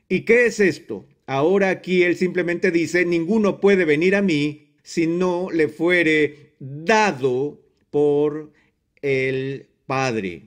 ¿Y 0.09 0.21
qué 0.21 0.45
es 0.47 0.59
esto? 0.59 1.05
Ahora 1.25 1.69
aquí 1.69 2.03
él 2.03 2.17
simplemente 2.17 2.71
dice, 2.71 3.05
ninguno 3.05 3.61
puede 3.61 3.85
venir 3.85 4.15
a 4.15 4.21
mí 4.21 4.73
si 4.83 5.07
no 5.07 5.49
le 5.51 5.69
fuere 5.69 6.53
dado 6.59 7.61
por 7.89 8.51
el 9.01 9.67
Padre. 9.85 10.43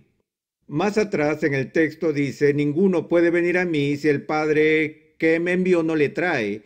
Más 0.66 0.98
atrás 0.98 1.42
en 1.42 1.54
el 1.54 1.72
texto 1.72 2.12
dice, 2.12 2.52
ninguno 2.52 3.08
puede 3.08 3.30
venir 3.30 3.58
a 3.58 3.64
mí 3.64 3.96
si 3.96 4.08
el 4.08 4.22
Padre 4.22 5.14
que 5.18 5.40
me 5.40 5.52
envió 5.52 5.82
no 5.82 5.96
le 5.96 6.10
trae 6.10 6.62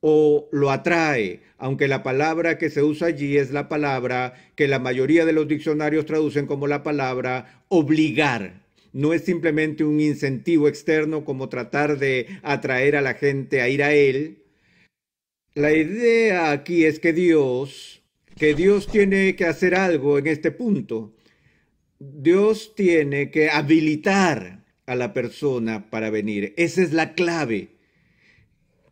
o 0.00 0.48
lo 0.52 0.70
atrae, 0.70 1.40
aunque 1.56 1.88
la 1.88 2.02
palabra 2.02 2.58
que 2.58 2.70
se 2.70 2.82
usa 2.82 3.08
allí 3.08 3.36
es 3.36 3.50
la 3.50 3.68
palabra 3.68 4.34
que 4.54 4.68
la 4.68 4.78
mayoría 4.78 5.24
de 5.24 5.32
los 5.32 5.48
diccionarios 5.48 6.06
traducen 6.06 6.46
como 6.46 6.66
la 6.66 6.82
palabra 6.82 7.64
obligar. 7.68 8.62
No 8.92 9.12
es 9.12 9.24
simplemente 9.24 9.84
un 9.84 10.00
incentivo 10.00 10.68
externo 10.68 11.24
como 11.24 11.48
tratar 11.48 11.98
de 11.98 12.26
atraer 12.42 12.96
a 12.96 13.02
la 13.02 13.14
gente 13.14 13.60
a 13.60 13.68
ir 13.68 13.82
a 13.82 13.92
él. 13.92 14.44
La 15.54 15.72
idea 15.72 16.52
aquí 16.52 16.84
es 16.84 17.00
que 17.00 17.12
Dios, 17.12 18.02
que 18.36 18.54
Dios 18.54 18.86
tiene 18.86 19.34
que 19.34 19.46
hacer 19.46 19.74
algo 19.74 20.18
en 20.18 20.28
este 20.28 20.52
punto. 20.52 21.14
Dios 21.98 22.74
tiene 22.76 23.30
que 23.30 23.50
habilitar 23.50 24.64
a 24.86 24.94
la 24.94 25.12
persona 25.12 25.90
para 25.90 26.10
venir. 26.10 26.54
Esa 26.56 26.82
es 26.82 26.92
la 26.92 27.14
clave 27.14 27.77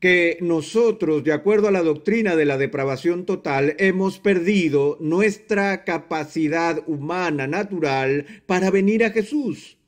que 0.01 0.39
nosotros, 0.41 1.25
de 1.25 1.33
acuerdo 1.33 1.69
a 1.69 1.73
la 1.73 1.83
doctrina 1.83 2.37
de 2.37 2.45
la 2.45 2.59
depravación 2.59 3.25
total, 3.25 3.75
hemos 3.79 4.19
perdido 4.19 4.99
nuestra 5.01 5.85
capacidad 5.85 6.83
humana 6.87 7.47
natural 7.47 8.27
para 8.47 8.71
venir 8.71 9.05
a 9.05 9.11
Jesús. 9.11 9.79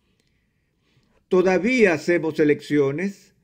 Todavía 1.28 1.92
hacemos 1.92 2.40
elecciones, 2.40 3.34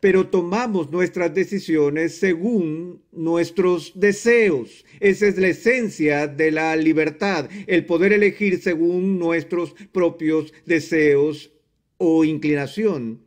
pero 0.00 0.28
tomamos 0.28 0.90
nuestras 0.90 1.34
decisiones 1.34 2.16
según 2.16 3.02
nuestros 3.12 3.92
deseos. 3.94 4.84
Esa 5.00 5.28
es 5.28 5.38
la 5.38 5.48
esencia 5.48 6.26
de 6.26 6.50
la 6.50 6.74
libertad, 6.76 7.48
el 7.66 7.86
poder 7.86 8.12
elegir 8.12 8.60
según 8.60 9.18
nuestros 9.18 9.74
propios 9.92 10.52
deseos 10.66 11.50
o 11.96 12.24
inclinación 12.24 13.23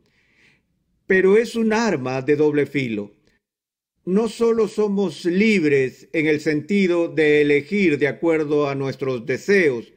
pero 1.08 1.38
es 1.38 1.56
un 1.56 1.72
arma 1.72 2.22
de 2.22 2.36
doble 2.36 2.66
filo. 2.66 3.14
no 4.04 4.28
solo 4.28 4.68
somos 4.68 5.24
libres 5.24 6.08
en 6.12 6.26
el 6.26 6.40
sentido 6.40 7.08
de 7.08 7.42
elegir 7.42 7.98
de 7.98 8.08
acuerdo 8.08 8.68
a 8.68 8.74
nuestros 8.74 9.26
deseos, 9.26 9.92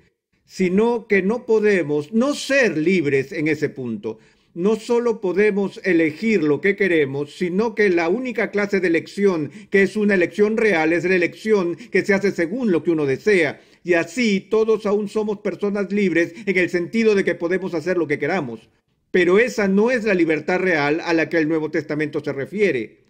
sino 0.46 1.08
que 1.08 1.22
no 1.22 1.46
podemos 1.46 2.12
no 2.12 2.34
ser 2.34 2.78
libres 2.78 3.32
en 3.32 3.48
ese 3.48 3.70
punto. 3.70 4.20
No 4.54 4.76
solo 4.76 5.22
podemos 5.22 5.80
elegir 5.86 6.44
lo 6.44 6.60
que 6.60 6.76
queremos, 6.76 7.34
sino 7.36 7.74
que 7.74 7.90
la 7.90 8.10
única 8.10 8.52
clase 8.52 8.82
de 8.82 8.88
elección 8.88 9.50
que 9.70 9.84
es 9.84 9.96
una 9.96 10.16
elección 10.16 10.58
real 10.58 10.92
es 10.92 11.06
la 11.06 11.16
elección 11.16 11.76
que 11.76 12.04
se 12.04 12.14
hace 12.14 12.32
según 12.34 12.70
lo 12.72 12.84
que 12.84 12.92
uno 12.92 13.06
desea. 13.06 13.62
Y 13.84 13.94
así 13.94 14.42
todos 14.42 14.86
aún 14.86 15.08
somos 15.08 15.40
personas 15.40 15.92
libres 15.94 16.34
en 16.46 16.58
el 16.58 16.70
sentido 16.70 17.16
de 17.16 17.24
que 17.24 17.36
podemos 17.36 17.74
hacer 17.74 17.98
lo 17.98 18.08
que 18.08 18.20
queramos. 18.20 18.70
Pero 19.12 19.40
esa 19.40 19.68
no 19.68 19.92
es 19.92 20.06
la 20.06 20.14
libertad 20.14 20.60
real 20.60 21.02
a 21.02 21.14
la 21.14 21.30
que 21.30 21.38
el 21.38 21.48
Nuevo 21.48 21.70
Testamento 21.70 22.24
se 22.24 22.34
refiere 22.34 23.02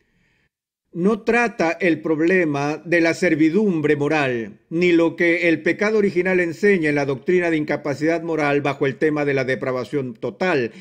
no 0.94 1.22
trata 1.22 1.72
el 1.72 2.02
problema 2.02 2.82
de 2.84 3.00
la 3.00 3.14
servidumbre 3.14 3.96
moral, 3.96 4.60
ni 4.70 4.92
lo 4.92 5.16
que 5.16 5.48
el 5.48 5.62
pecado 5.62 5.98
original 5.98 6.42
enseña 6.42 6.90
en 6.90 6.96
la 6.96 7.06
doctrina 7.06 7.50
de 7.50 7.56
incapacidad 7.56 8.22
moral 8.24 8.62
bajo 8.62 8.86
el 8.86 8.98
tema 8.98 9.24
de 9.24 9.34
la 9.34 9.46
depravación 9.46 10.14
total. 10.14 10.72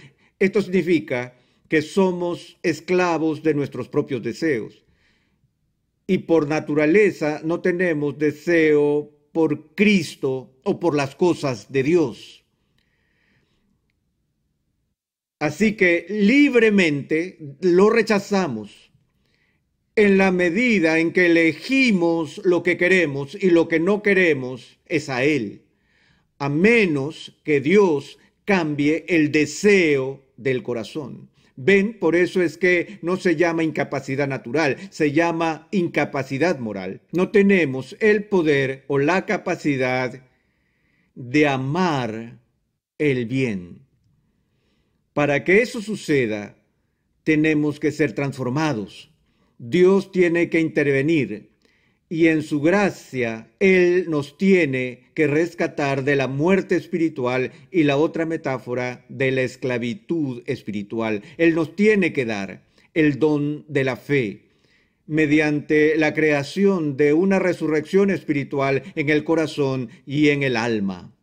Esto 0.41 0.63
significa 0.63 1.37
que 1.69 1.81
somos 1.81 2.59
esclavos 2.65 3.45
de 3.45 3.55
nuestros 3.55 3.89
propios 3.89 4.21
deseos. 4.21 4.85
Y 6.09 6.19
por 6.19 6.49
naturaleza 6.49 7.41
no 7.45 7.61
tenemos 7.61 8.19
deseo 8.19 9.13
por 9.31 9.77
Cristo 9.77 10.51
o 10.65 10.81
por 10.81 10.97
las 10.97 11.15
cosas 11.15 11.71
de 11.71 11.85
Dios. 11.85 12.40
Así 15.41 15.73
que 15.73 16.05
libremente 16.11 17.39
lo 17.63 17.89
rechazamos 17.89 18.93
en 19.97 20.19
la 20.19 20.31
medida 20.31 20.99
en 20.99 21.13
que 21.13 21.27
elegimos 21.27 22.43
lo 22.45 22.63
que 22.63 22.77
queremos 22.77 23.35
y 23.43 23.49
lo 23.49 23.67
que 23.67 23.81
no 23.81 24.03
queremos 24.03 24.79
es 24.85 25.09
a 25.09 25.25
Él, 25.25 25.63
a 26.39 26.51
menos 26.51 27.41
que 27.43 27.63
Dios 27.63 28.19
cambie 28.45 29.07
el 29.09 29.33
deseo 29.33 30.23
del 30.37 30.63
corazón. 30.63 31.31
Ven, 31.57 31.99
por 31.99 32.17
eso 32.17 32.43
es 32.43 32.59
que 32.59 32.99
no 33.01 33.17
se 33.17 33.35
llama 33.37 33.65
incapacidad 33.65 34.29
natural, 34.29 34.77
se 34.91 35.13
llama 35.13 35.69
incapacidad 35.71 36.59
moral. 36.59 37.01
No 37.13 37.31
tenemos 37.31 37.97
el 38.01 38.25
poder 38.25 38.85
o 38.89 38.99
la 38.99 39.25
capacidad 39.25 40.23
de 41.15 41.47
amar 41.49 42.39
el 42.99 43.25
bien. 43.25 43.90
Para 45.13 45.45
que 45.45 45.63
eso 45.63 45.83
suceda, 45.83 46.57
tenemos 47.25 47.81
que 47.81 47.93
ser 47.93 48.13
transformados 48.13 49.11
Dios 49.63 50.11
tiene 50.11 50.49
que 50.49 50.59
intervenir 50.59 51.51
y 52.09 52.29
en 52.29 52.43
su 52.43 52.63
gracia 52.63 53.51
Él 53.61 54.07
nos 54.09 54.39
tiene 54.39 55.11
que 55.13 55.27
rescatar 55.27 56.03
de 56.03 56.17
la 56.17 56.29
muerte 56.29 56.77
espiritual 56.77 57.53
y 57.71 57.83
la 57.83 57.99
otra 57.99 58.25
metáfora 58.25 59.05
de 59.11 59.31
la 59.33 59.43
esclavitud 59.43 60.43
espiritual. 60.47 61.23
Él 61.37 61.55
nos 61.55 61.77
tiene 61.77 62.15
que 62.15 62.25
dar 62.25 62.65
el 62.95 63.19
don 63.19 63.67
de 63.69 63.85
la 63.85 63.97
fe 63.97 64.49
mediante 65.07 65.95
la 65.99 66.15
creación 66.15 66.97
de 66.97 67.13
una 67.13 67.39
resurrección 67.39 68.11
espiritual 68.11 68.83
en 68.95 69.11
el 69.11 69.25
corazón 69.25 69.91
y 70.07 70.31
en 70.31 70.43
el 70.43 70.57
alma. 70.57 71.15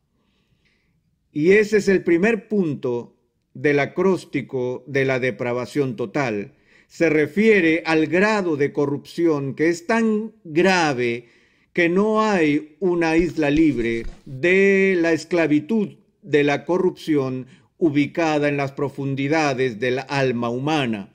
Y 1.32 1.54
ese 1.54 1.78
es 1.78 1.88
el 1.88 2.04
primer 2.04 2.47
punto 2.47 3.16
del 3.62 3.80
acróstico 3.80 4.84
de 4.86 5.04
la 5.04 5.20
depravación 5.20 5.96
total 5.96 6.54
se 6.88 7.10
refiere 7.10 7.82
al 7.86 8.06
grado 8.06 8.56
de 8.56 8.72
corrupción 8.72 9.56
que 9.56 9.70
es 9.70 9.88
tan 9.88 10.34
grave 10.43 11.28
que 11.74 11.89
no 11.89 12.22
hay 12.22 12.76
una 12.80 13.17
isla 13.17 13.50
libre 13.50 14.06
de 14.26 14.96
la 15.00 15.12
esclavitud 15.12 15.98
de 16.22 16.43
la 16.43 16.65
corrupción 16.65 17.48
ubicada 17.78 18.48
en 18.48 18.58
las 18.58 18.72
profundidades 18.72 19.80
del 19.80 20.02
alma 20.08 20.50
humana. 20.50 21.13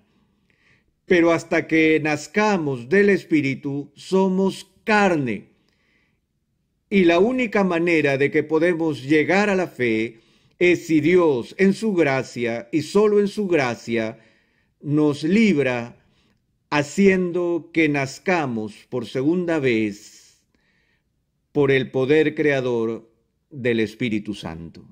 Pero 1.07 1.33
hasta 1.33 1.67
que 1.67 2.01
nazcamos 2.03 2.89
del 2.89 3.11
Espíritu 3.11 3.93
somos 3.95 4.71
carne. 4.85 5.49
Y 6.91 7.05
la 7.05 7.19
única 7.19 7.65
manera 7.65 8.19
de 8.19 8.31
que 8.31 8.43
podemos 8.43 9.03
llegar 9.03 9.49
a 9.49 9.57
la 9.57 9.67
fe 9.67 10.22
es 10.63 10.87
si 10.87 11.01
Dios 11.01 11.57
en 11.59 11.75
su 11.75 11.93
gracia 11.93 12.69
y 12.71 12.83
solo 12.83 13.19
en 13.19 13.27
su 13.27 13.49
gracia 13.49 14.21
nos 14.81 15.25
libra 15.25 15.97
haciendo 16.71 17.71
que 17.73 17.89
nazcamos 17.89 18.87
por 18.89 19.07
segunda 19.07 19.59
vez 19.59 20.41
por 21.51 21.73
el 21.73 21.91
poder 21.91 22.37
creador 22.37 23.11
del 23.51 23.81
Espíritu 23.81 24.35
Santo. 24.35 24.87